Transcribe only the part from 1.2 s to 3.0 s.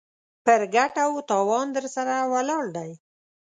تاوان درسره ولاړ دی.